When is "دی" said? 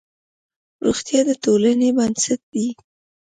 2.53-2.67